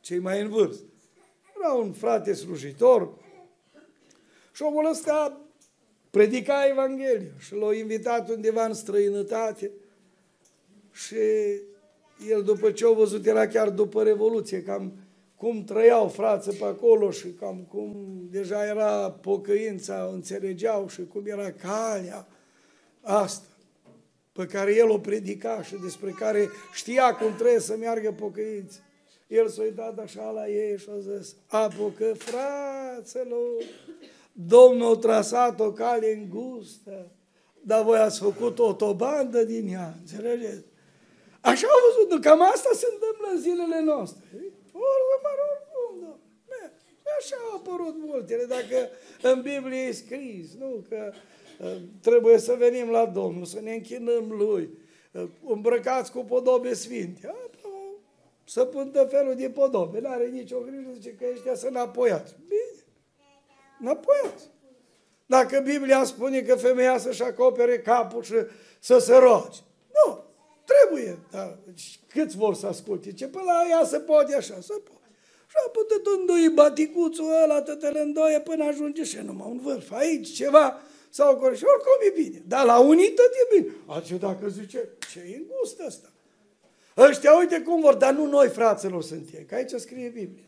[0.00, 0.93] cei mai în vârstă.
[1.64, 3.08] Era un frate slujitor
[4.52, 5.40] și omul ăsta
[6.10, 9.70] predica Evanghelia și l-a invitat undeva în străinătate
[10.92, 11.16] și
[12.30, 14.92] el după ce a văzut, era chiar după Revoluție, cam
[15.36, 21.52] cum trăiau frații pe acolo și cam cum deja era pocăința, înțelegeau și cum era
[21.52, 22.26] calea
[23.00, 23.46] asta
[24.32, 28.80] pe care el o predica și despre care știa cum trebuie să meargă pocăinți.
[29.34, 33.62] El s-a uitat așa la ei și a zis, apucă fraților,
[34.32, 37.10] Domnul a trasat o cale îngustă,
[37.60, 40.64] dar voi ați făcut o tobandă din ea, înțelegeți?
[41.40, 44.24] Așa au văzut, cam asta se întâmplă în zilele noastre.
[44.72, 46.70] Oricum, oricum, da.
[47.18, 48.88] Așa au apărut multele, dacă
[49.22, 51.12] în Biblie e scris, nu, că
[51.60, 54.68] uh, trebuie să venim la Domnul, să ne închinăm Lui,
[55.12, 57.34] uh, îmbrăcați cu podobe sfinte.
[58.44, 62.34] Să puntă felul de podobe, nu are nicio grijă, zice că ăștia sunt înapoiați.
[62.48, 62.84] Bine,
[63.80, 64.50] înapoiați.
[65.26, 68.34] Dacă Biblia spune că femeia să-și acopere capul și
[68.78, 69.58] să se roage,
[69.92, 70.24] nu,
[70.64, 71.18] trebuie.
[71.30, 71.58] Dar
[72.08, 73.12] câți vor să asculte?
[73.12, 75.08] Ce până la ea se poate așa, se poate.
[75.48, 79.92] Și apoi tot îndoi baticuțul ăla, tot îl îndoie până ajunge și numai un vârf.
[79.92, 80.80] Aici ceva
[81.10, 81.54] sau acolo.
[81.54, 82.42] Și oricum e bine.
[82.46, 83.74] Dar la unii tot e bine.
[83.86, 86.08] Altfel dacă zice, ce e îngust ăsta?
[86.96, 89.44] Ăștia uite cum vor, dar nu noi, fraților, suntem.
[89.48, 90.44] Că aici scrie Biblia.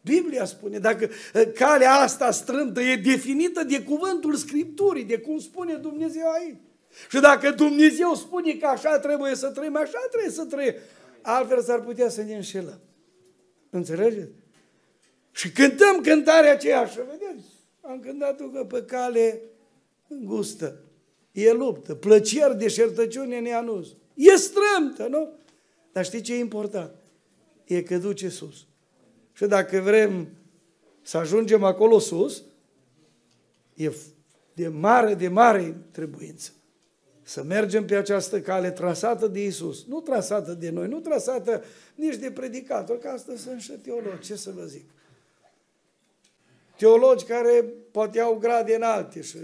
[0.00, 1.10] Biblia spune, dacă
[1.54, 6.60] calea asta strântă e definită de cuvântul Scripturii, de cum spune Dumnezeu aici.
[7.10, 10.74] Și dacă Dumnezeu spune că așa trebuie să trăim, așa trebuie să trăim.
[11.22, 12.80] Altfel s-ar putea să ne înșelăm.
[13.70, 14.30] Înțelegeți?
[15.30, 17.46] Și cântăm cântarea aceea și vedeți,
[17.80, 19.40] am cântat-o că pe cale
[20.08, 20.80] îngustă.
[21.32, 23.88] E luptă, plăceri, deșertăciune, neanuz.
[24.18, 25.32] E strâmtă, nu?
[25.92, 26.94] Dar știi ce e important?
[27.64, 28.66] E că duce sus.
[29.32, 30.28] Și dacă vrem
[31.02, 32.42] să ajungem acolo sus,
[33.74, 33.92] e
[34.54, 36.52] de mare, de mare trebuință
[37.28, 42.16] să mergem pe această cale trasată de Isus, nu trasată de noi, nu trasată nici
[42.16, 44.84] de predicator, că astăzi sunt și teologi, ce să vă zic.
[46.76, 49.36] Teologi care poate au grade înalte și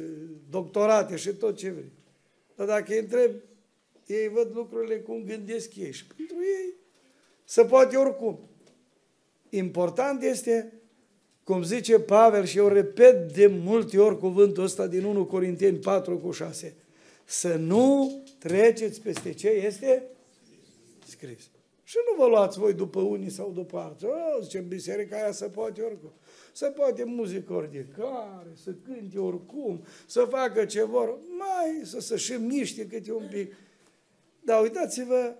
[0.50, 1.92] doctorate și tot ce vrei.
[2.56, 3.30] Dar dacă îi întreb,
[4.06, 6.74] ei văd lucrurile cum gândesc ei și pentru ei
[7.44, 8.38] se poate oricum.
[9.48, 10.72] Important este,
[11.44, 16.18] cum zice Pavel și eu repet de multe ori cuvântul ăsta din 1 Corinteni 4
[16.18, 16.74] cu 6,
[17.24, 20.02] să nu treceți peste ce este
[21.06, 21.48] scris.
[21.84, 24.06] Și nu vă luați voi după unii sau după alții.
[24.06, 26.12] O, zice, în biserica aia se poate oricum.
[26.52, 32.32] Se poate muzică ordicare, să cânte oricum, să facă ce vor, mai să se și
[32.32, 33.52] miște câte un pic.
[34.44, 35.36] Dar uitați-vă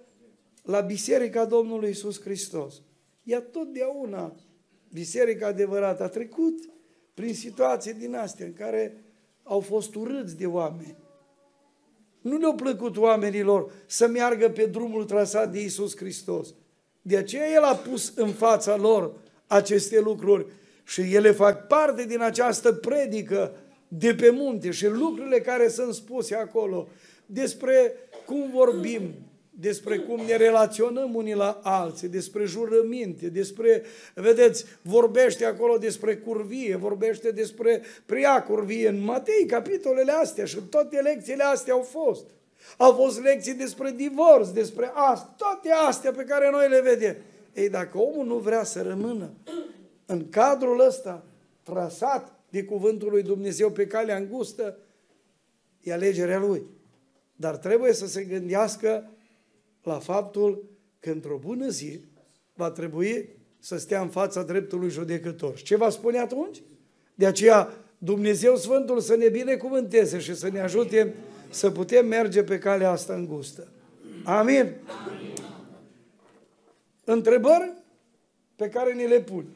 [0.62, 2.74] la Biserica Domnului Isus Hristos.
[3.22, 4.34] Ea totdeauna,
[4.92, 6.70] biserica adevărată, a trecut
[7.14, 9.04] prin situații din astea în care
[9.42, 10.96] au fost urâți de oameni,
[12.20, 16.54] nu le-a plăcut oamenilor să meargă pe drumul trasat de Isus Hristos.
[17.02, 20.46] De aceea El a pus în fața lor aceste lucruri
[20.84, 23.56] și ele fac parte din această predică
[23.88, 26.88] de pe munte și lucrurile care sunt spuse acolo
[27.26, 27.92] despre
[28.26, 29.14] cum vorbim,
[29.50, 33.82] despre cum ne relaționăm unii la alții, despre jurăminte, despre,
[34.14, 41.00] vedeți, vorbește acolo despre curvie, vorbește despre prea curvie în Matei, capitolele astea și toate
[41.00, 42.24] lecțiile astea au fost.
[42.76, 47.16] Au fost lecții despre divorț, despre asta, toate astea pe care noi le vedem.
[47.54, 49.30] Ei, dacă omul nu vrea să rămână
[50.06, 51.24] în cadrul ăsta
[51.62, 54.78] trasat de cuvântul lui Dumnezeu pe calea îngustă,
[55.80, 56.62] e alegerea lui.
[57.36, 59.10] Dar trebuie să se gândească
[59.82, 60.64] la faptul
[61.00, 62.00] că într-o bună zi
[62.54, 65.54] va trebui să stea în fața dreptului judecător.
[65.54, 66.62] Ce va spune atunci?
[67.14, 71.14] De aceea Dumnezeu Sfântul să ne binecuvânteze și să ne ajute
[71.50, 73.68] să putem merge pe calea asta îngustă.
[74.24, 74.72] Amin?
[75.06, 75.32] Amin.
[77.04, 77.72] Întrebări
[78.56, 79.46] pe care ni le pun.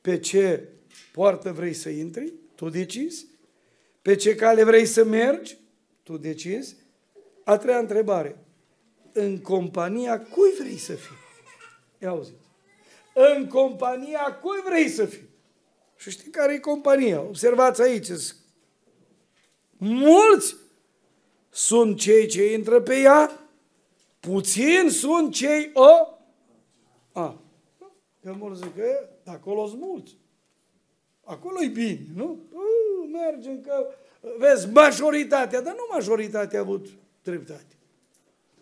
[0.00, 0.68] Pe ce
[1.12, 2.32] poartă vrei să intri?
[2.54, 3.26] Tu decizi.
[4.02, 5.58] Pe ce cale vrei să mergi?
[6.02, 6.76] Tu decizi.
[7.44, 8.38] A treia întrebare.
[9.12, 11.16] În compania cui vrei să fii?
[11.98, 12.42] Ia auziți.
[13.14, 15.28] În compania cui vrei să fii?
[15.96, 17.20] Și știi care e compania?
[17.20, 18.10] Observați aici.
[19.76, 20.56] Mulți
[21.50, 23.48] sunt cei ce intră pe ea,
[24.20, 25.88] puțini sunt cei o...
[27.12, 27.40] A,
[28.22, 30.16] că mulți zic că acolo sunt mulți.
[31.24, 32.38] Acolo e bine, nu?
[32.52, 33.86] Uh, mergem că,
[34.38, 36.86] vezi, majoritatea, dar nu majoritatea a avut
[37.24, 37.76] dreptate.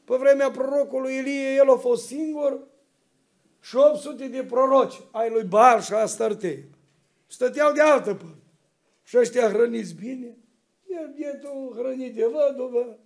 [0.05, 2.61] Pe vremea prorocului Ilie, el a fost singur
[3.61, 6.69] și 800 de proroci ai lui Baal și Astarte.
[7.27, 8.37] Stăteau de altă parte.
[9.03, 10.37] Și ăștia hrăniți bine.
[10.87, 12.99] El bietul hrănit de văduvă,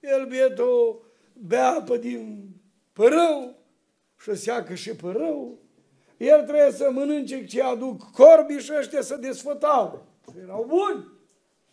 [0.00, 2.50] el bietul bea apă din
[2.92, 3.56] părău
[4.20, 5.58] și seacă și părău.
[6.16, 10.06] El trebuie să mănânce ce aduc corbii și ăștia să desfătau.
[10.32, 11.06] Și erau buni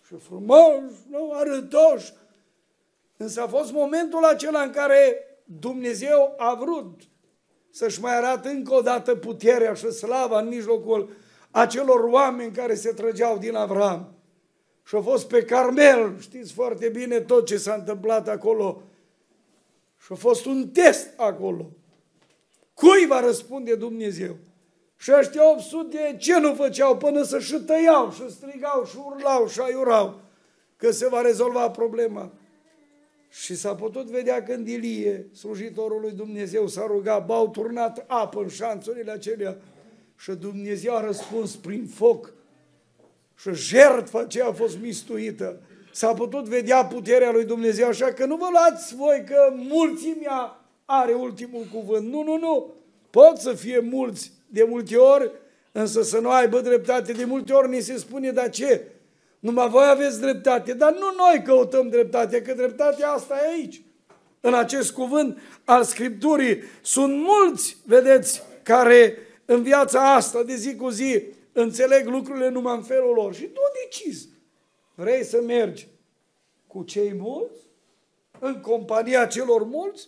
[0.07, 2.13] și frumoși, nu, arătoși.
[3.17, 7.01] Însă a fost momentul acela în care Dumnezeu a vrut
[7.71, 11.09] să-și mai arate încă o dată puterea și slava în mijlocul
[11.51, 14.13] acelor oameni care se trăgeau din Avram.
[14.83, 18.81] Și a fost pe Carmel, știți foarte bine tot ce s-a întâmplat acolo.
[19.97, 21.69] Și a fost un test acolo.
[22.73, 24.35] Cui va răspunde Dumnezeu?
[24.97, 29.59] Și ăștia 800 ce nu făceau până să și tăiau și strigau și urlau și
[29.59, 30.19] aiurau
[30.77, 32.31] că se va rezolva problema.
[33.41, 38.47] Și s-a putut vedea când Ilie, slujitorul lui Dumnezeu, s-a rugat, b-au turnat apă în
[38.47, 39.57] șanțurile acelea
[40.17, 42.33] și Dumnezeu a răspuns prin foc
[43.35, 45.61] și jertfa ce a fost mistuită.
[45.91, 51.13] S-a putut vedea puterea lui Dumnezeu, așa că nu vă luați voi că mulțimea are
[51.13, 52.11] ultimul cuvânt.
[52.11, 52.73] Nu, nu, nu.
[53.09, 55.31] Pot să fie mulți de multe ori,
[55.71, 57.11] însă să nu aibă dreptate.
[57.11, 58.87] De multe ori ni se spune, dar ce?
[59.45, 63.81] Numai voi aveți dreptate, dar nu noi căutăm dreptate, că dreptatea asta e aici.
[64.39, 70.89] În acest cuvânt al Scripturii sunt mulți, vedeți, care în viața asta de zi cu
[70.89, 73.33] zi înțeleg lucrurile numai în felul lor.
[73.33, 74.29] Și tu decizi.
[74.95, 75.87] Vrei să mergi
[76.67, 77.61] cu cei mulți?
[78.39, 80.07] În compania celor mulți?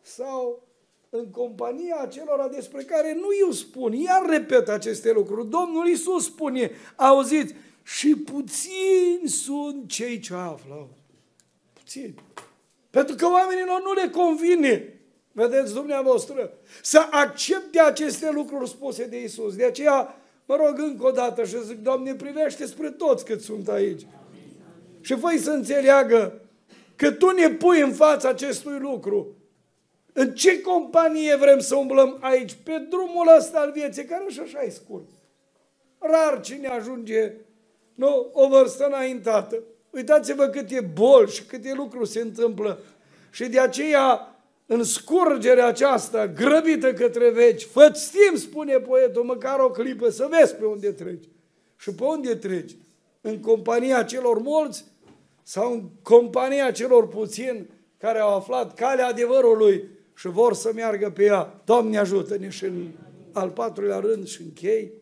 [0.00, 0.62] Sau
[1.08, 5.48] în compania acelora despre care nu eu spun, iar repet aceste lucruri.
[5.48, 7.54] Domnul Iisus spune, auziți,
[7.96, 10.88] și puțini sunt cei ce află.
[11.72, 12.14] Puțini.
[12.90, 15.00] Pentru că oamenilor nu le convine,
[15.32, 19.56] vedeți dumneavoastră, să accepte aceste lucruri spuse de Iisus.
[19.56, 23.68] De aceea mă rog încă o dată și zic, Doamne, privește spre toți cât sunt
[23.68, 24.06] aici.
[25.00, 26.40] Și voi să înțeleagă
[26.96, 29.34] că Tu ne pui în fața acestui lucru
[30.12, 34.62] în ce companie vrem să umblăm aici, pe drumul ăsta al vieții, care și așa
[34.62, 35.08] e scurt.
[35.98, 37.32] Rar cine ajunge
[38.00, 39.62] nu, o vârstă înaintată.
[39.90, 42.78] Uitați-vă câte boli și câte lucruri se întâmplă.
[43.30, 44.36] Și de aceea,
[44.66, 50.54] în scurgerea aceasta, grăbită către veci, fă timp, spune poetul, măcar o clipă, să vezi
[50.54, 51.24] pe unde treci.
[51.76, 52.76] Și pe unde treci?
[53.20, 54.84] În compania celor mulți
[55.42, 61.24] sau în compania celor puțini care au aflat calea adevărului și vor să meargă pe
[61.24, 61.60] ea.
[61.64, 62.88] Doamne ajută-ne și în
[63.32, 64.92] al patrulea rând și închei.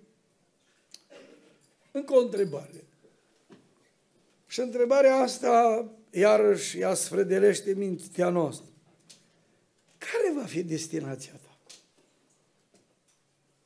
[1.91, 2.88] Încă o întrebare.
[4.49, 8.67] Și întrebarea asta iarăși ea sfredelește mintea noastră.
[9.99, 11.59] Care va fi destinația ta?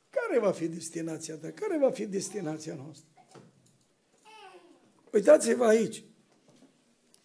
[0.09, 1.51] Care va fi destinația ta?
[1.51, 3.07] Care va fi destinația noastră?
[5.11, 6.03] Uitați-vă aici.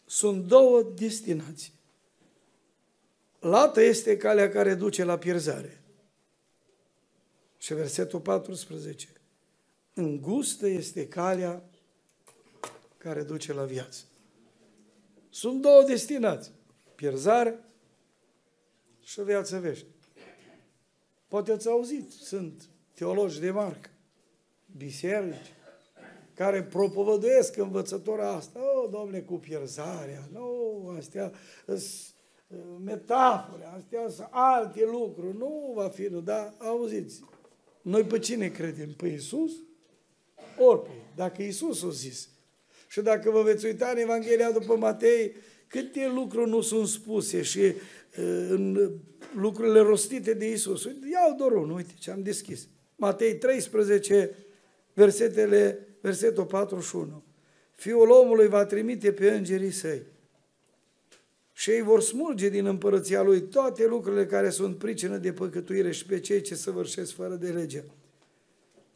[0.07, 1.73] Sunt două destinații.
[3.41, 5.83] Lată este calea care duce la pierzare.
[7.57, 9.09] Și versetul 14.
[9.95, 11.68] Îngustă este calea
[12.99, 14.05] care duce la viață.
[15.29, 16.53] Sunt două destinații.
[16.95, 17.65] Pierzare
[19.01, 19.93] și viață veșnică.
[21.29, 23.91] Poate ați auzit, sunt teologi de marcă,
[24.77, 25.55] biserici,
[26.35, 28.61] care propovăduiesc învățătura asta.
[28.61, 31.33] Oh, domne, cu pierzarea, nu, astea
[31.67, 32.15] sunt
[32.47, 37.21] uh, metafore, astea sunt alte lucruri, nu va fi, nu, dar auziți,
[37.83, 38.93] noi pe cine credem?
[38.93, 39.53] Pe Iisus?
[40.59, 42.29] Ori pe Dacă Iisus a zis.
[42.89, 45.35] Și dacă vă veți uita în Evanghelia după Matei,
[45.67, 47.75] câte lucruri nu sunt spuse și uh,
[48.49, 48.91] în
[49.35, 50.85] lucrurile rostite de Iisus.
[50.85, 52.69] Iau doar unul, uite ce am deschis.
[52.97, 54.37] Matei 13,
[54.93, 57.23] versetele, versetul 41.
[57.75, 60.03] Fiul omului va trimite pe îngerii săi
[61.59, 66.07] și ei vor smulge din împărăția lui toate lucrurile care sunt pricină de păcătuire și
[66.07, 67.85] pe cei ce săvârșesc fără de lege.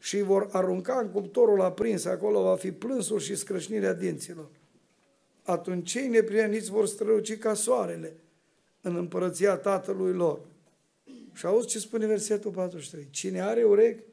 [0.03, 4.49] Și îi vor arunca în cuptorul aprins, acolo va fi plânsul și scrâșnirea dinților.
[5.43, 8.15] Atunci cei neprieniți vor străluci ca soarele
[8.81, 10.39] în împărăția tatălui lor.
[11.33, 13.07] Și auzi ce spune versetul 43.
[13.11, 14.03] Cine are urechi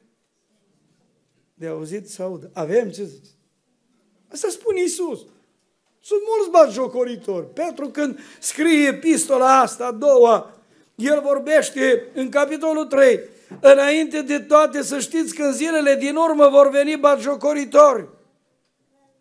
[1.53, 2.49] de auzit să audă.
[2.53, 3.29] Avem ce zice.
[4.27, 5.19] Asta spune Iisus.
[5.99, 7.53] Sunt mulți batjocoritori.
[7.53, 10.57] Petru când scrie epistola asta a doua,
[10.95, 13.19] el vorbește în capitolul 3.
[13.59, 18.09] Înainte de toate să știți că în zilele din urmă vor veni batjocoritori,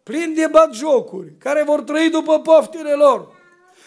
[0.02, 3.38] plini de batjocuri, care vor trăi după poftile lor.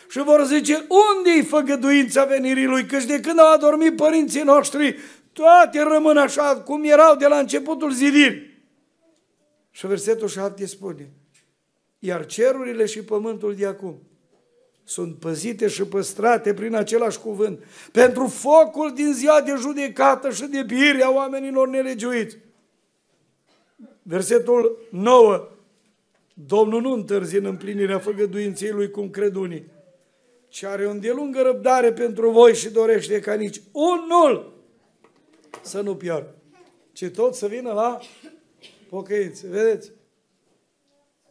[0.10, 0.86] Și vor zice,
[1.18, 2.86] unde-i făgăduința venirii lui?
[2.86, 5.00] Căci de când au adormit părinții noștri,
[5.34, 8.52] toate rămân așa cum erau de la începutul zidirii.
[9.72, 11.12] Și versetul 7 spune,
[12.00, 14.02] iar cerurile și pământul de acum
[14.84, 20.64] sunt păzite și păstrate prin același cuvânt pentru focul din ziua de judecată și de
[20.64, 22.38] bire a oamenilor nelegiuiți.
[24.02, 25.48] Versetul 9.
[26.34, 29.72] Domnul nu întârzi în împlinirea făgăduinței lui cum cred unii,
[30.48, 34.54] ci are o îndelungă răbdare pentru voi și dorește ca nici unul
[35.62, 36.36] să nu piară,
[36.92, 38.00] ci tot să vină la
[38.90, 39.48] pocăință.
[39.50, 39.92] Vedeți?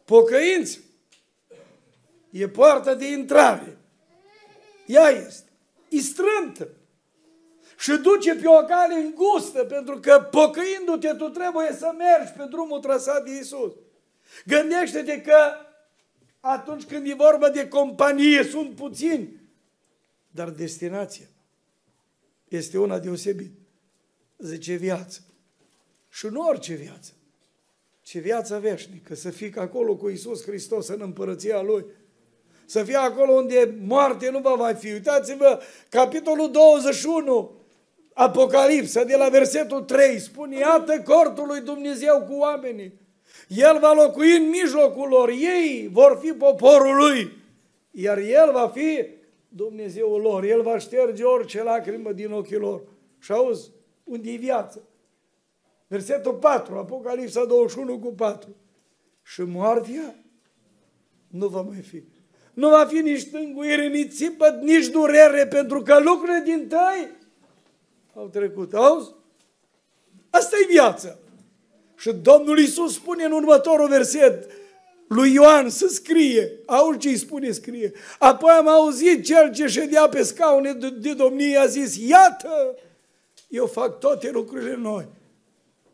[0.05, 0.79] Pocăință
[2.33, 3.77] e poarta de intrare.
[4.85, 5.49] Ea este.
[5.89, 6.69] E strântă.
[7.77, 12.79] Și duce pe o cale îngustă, pentru că pocăindu-te tu trebuie să mergi pe drumul
[12.79, 13.73] trasat de Isus.
[14.45, 15.37] Gândește-te că
[16.39, 19.41] atunci când e vorba de companie sunt puțini,
[20.31, 21.25] dar destinația
[22.47, 23.59] este una deosebită.
[24.37, 25.19] Zice viață.
[26.09, 27.11] Și nu orice viață
[28.03, 31.85] ci viața veșnică, să fii acolo cu Isus Hristos în împărăția Lui.
[32.65, 34.91] Să fie acolo unde moarte nu va mai fi.
[34.91, 35.59] Uitați-vă,
[35.89, 37.51] capitolul 21,
[38.13, 42.93] Apocalipsa, de la versetul 3, spune, iată cortul lui Dumnezeu cu oamenii.
[43.47, 47.31] El va locui în mijlocul lor, ei vor fi poporul lui,
[47.91, 49.05] iar El va fi
[49.55, 50.43] Dumnezeul lor.
[50.43, 52.81] El va șterge orice lacrimă din ochii lor.
[53.19, 53.71] Și auzi,
[54.03, 54.87] unde e viață?
[55.87, 58.55] Versetul 4, Apocalipsa 21 cu 4.
[59.23, 60.15] Și moartea
[61.27, 62.03] nu va mai fi.
[62.53, 67.09] Nu va fi nici tânguire, nici țipăt, nici durere, pentru că lucrurile din tăi
[68.15, 68.73] au trecut.
[68.73, 69.09] Auzi?
[70.29, 71.17] Asta e viața.
[71.97, 74.51] Și Domnul Iisus spune în următorul verset
[75.07, 76.51] lui Ioan să scrie.
[76.65, 77.91] Auzi ce îi spune scrie.
[78.19, 82.75] Apoi am auzit cel ce ședea pe scaune de, de domnie, a zis, iată,
[83.47, 85.07] eu fac toate lucrurile noi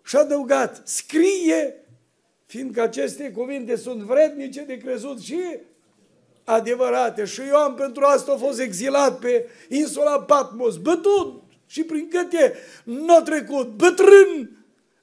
[0.03, 1.85] și a adăugat, scrie,
[2.45, 5.39] fiindcă aceste cuvinte sunt vrednice de crezut și
[6.49, 7.25] adevărate.
[7.25, 13.15] Și Ioan pentru asta a fost exilat pe insula Patmos, bătut și prin câte nu
[13.15, 14.57] a trecut, bătrân,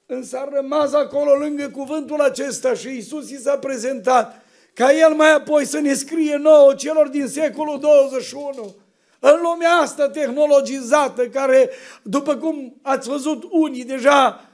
[0.07, 4.45] însă a rămas acolo lângă cuvântul acesta și Isus i s-a prezentat.
[4.73, 8.75] Ca El mai apoi să ne scrie nouă celor din secolul 21
[9.19, 11.71] în lumea asta tehnologizată care,
[12.03, 14.49] după cum ați văzut unii deja,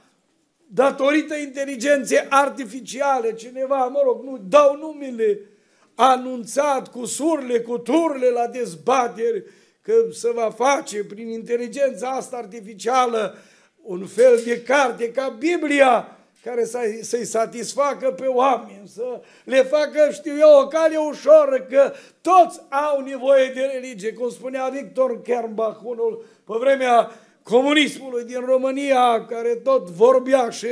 [0.67, 5.52] datorită inteligenței artificiale, cineva, mă rog, nu dau numele, a
[5.95, 9.43] anunțat cu surle, cu turle la dezbateri
[9.81, 13.37] că se va face prin inteligența asta artificială
[13.81, 16.65] un fel de carte ca Biblia care
[17.01, 22.99] să-i satisfacă pe oameni, să le facă, știu eu, o cale ușoară, că toți au
[22.99, 27.11] nevoie de religie, cum spunea Victor Kernbach, unul pe vremea
[27.43, 30.67] comunismului din România, care tot vorbea și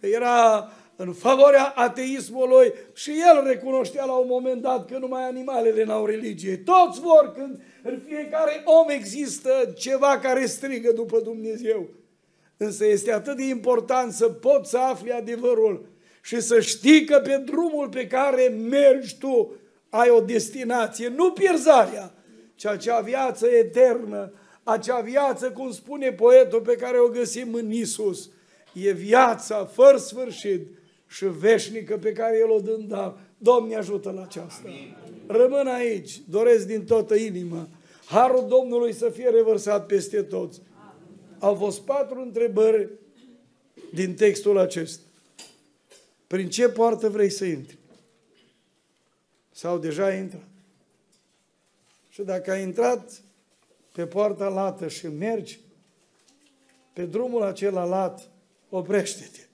[0.00, 6.06] era în favoarea ateismului și el recunoștea la un moment dat că numai animalele n-au
[6.06, 6.56] religie.
[6.56, 11.88] Toți vor când în fiecare om există ceva care strigă după Dumnezeu.
[12.56, 15.88] Însă este atât de important să poți să afli adevărul
[16.22, 19.52] și să știi că pe drumul pe care mergi tu
[19.88, 22.14] ai o destinație, nu pierzarea,
[22.54, 24.32] ci acea viață eternă,
[24.62, 28.30] acea viață, cum spune poetul pe care o găsim în Isus,
[28.72, 30.66] e viața fără sfârșit
[31.16, 33.18] și veșnică pe care El o dă în dar.
[33.38, 34.62] Doamne ajută la aceasta.
[34.68, 34.96] Amin.
[35.26, 37.68] Rămân aici, doresc din toată inima.
[38.06, 40.60] Harul Domnului să fie revărsat peste toți.
[41.38, 42.88] Au fost patru întrebări
[43.94, 45.02] din textul acesta.
[46.26, 47.78] Prin ce poartă vrei să intri?
[49.52, 50.48] Sau deja ai intrat?
[52.08, 53.22] Și dacă ai intrat
[53.92, 55.60] pe poarta lată și mergi
[56.92, 58.30] pe drumul acela lat,
[58.68, 59.45] oprește-te.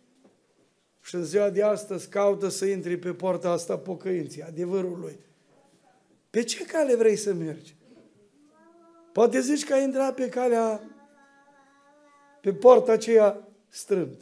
[1.02, 5.18] Și în ziua de astăzi caută să intri pe poarta asta pocăinții, adevărului.
[6.30, 7.76] Pe ce cale vrei să mergi?
[9.12, 10.80] Poate zici că ai intrat pe calea,
[12.40, 14.20] pe poarta aceea strâmt.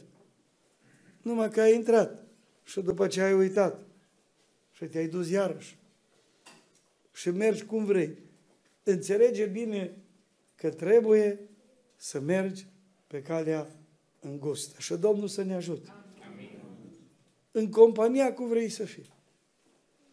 [1.21, 2.23] Numai că ai intrat
[2.63, 3.79] și după ce ai uitat
[4.71, 5.77] și te-ai dus iarăși
[7.13, 8.17] și mergi cum vrei.
[8.83, 9.97] Înțelege bine
[10.55, 11.39] că trebuie
[11.95, 12.67] să mergi
[13.07, 13.67] pe calea
[14.19, 14.75] îngustă.
[14.79, 15.93] Și Domnul să ne ajute.
[17.53, 17.65] Amin.
[17.65, 19.13] În compania cu vrei să fii.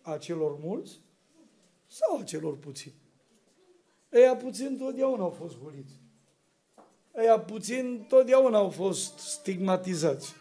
[0.02, 1.00] A celor mulți
[1.86, 2.94] sau a celor puțini.
[4.12, 6.00] Ăia puțin totdeauna au fost goliți.
[7.16, 10.34] Ăia puțin totdeauna au fost stigmatizați.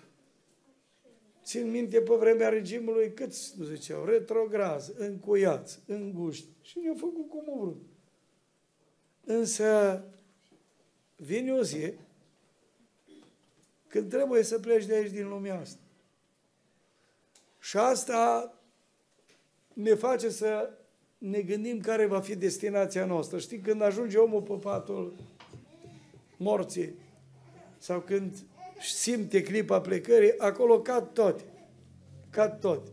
[1.44, 6.48] Țin minte pe vremea regimului câți, nu ziceau, retrograzi, încuiați, înguști.
[6.62, 7.82] Și ne-au făcut cum au vrut.
[9.24, 10.04] Însă
[11.16, 11.94] vine o zi
[13.88, 15.82] când trebuie să pleci de aici din lumea asta.
[17.68, 18.54] Și asta
[19.74, 20.70] ne face să
[21.18, 23.40] ne gândim care va fi destinația noastră.
[23.40, 25.16] Știi, când ajunge omul pe patul
[26.38, 26.94] morții
[27.78, 28.38] sau când
[28.82, 31.44] simte clipa plecării, acolo cad toate.
[32.30, 32.90] Cad toate.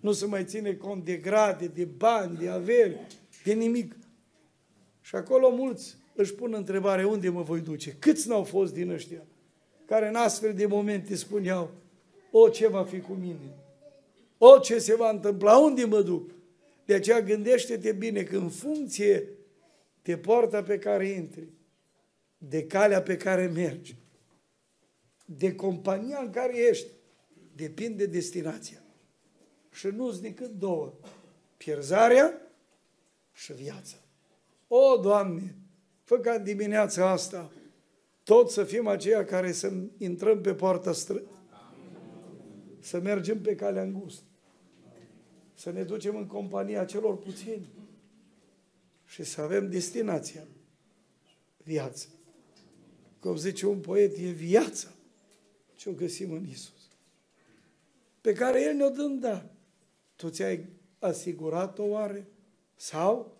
[0.00, 3.06] Nu se mai ține cont de grade, de bani, de averi,
[3.44, 3.96] de nimic.
[5.00, 7.96] Și acolo mulți își pun întrebare, unde mă voi duce?
[7.98, 9.22] Câți n-au fost din ăștia
[9.86, 11.70] care în astfel de momente spuneau,
[12.30, 13.63] o, ce va fi cu mine?
[14.46, 15.58] O, ce se va întâmpla?
[15.58, 16.30] Unde mă duc?
[16.84, 19.28] De aceea gândește-te bine că în funcție
[20.02, 21.48] de poarta pe care intri,
[22.38, 23.96] de calea pe care mergi,
[25.24, 26.86] de compania în care ești,
[27.54, 28.82] depinde destinația.
[29.70, 30.92] Și nu-s decât două.
[31.56, 32.40] Pierzarea
[33.32, 33.96] și viața.
[34.68, 35.56] O, Doamne,
[36.02, 37.52] fă ca în dimineața asta
[38.22, 41.28] tot să fim aceia care să intrăm pe poarta strânsă.
[42.80, 44.24] Să mergem pe calea îngustă.
[45.54, 47.68] Să ne ducem în compania celor puțini.
[49.06, 50.46] Și să avem destinația.
[51.62, 52.06] Viața.
[53.20, 54.88] Cum zice un poet, e viața
[55.76, 56.90] ce o găsim în Isus.
[58.20, 59.50] Pe care El ne-o dă da.
[60.16, 62.26] Tu ți-ai asigurat-o oare?
[62.76, 63.36] Sau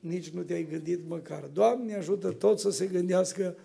[0.00, 1.44] nici nu te-ai gândit măcar.
[1.44, 3.56] Doamne ajută tot să se gândească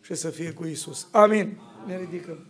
[0.00, 1.08] și să fie cu Isus.
[1.12, 1.58] Amin.
[1.86, 2.47] Ne ridicăm.